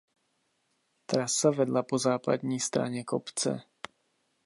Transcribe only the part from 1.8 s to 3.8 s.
po západní straně kopce.